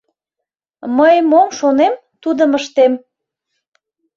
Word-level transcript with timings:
—Мый 0.97 1.15
мом 1.31 1.47
шонем, 1.57 1.93
тудым 2.21 2.51
ыштем. 2.59 2.93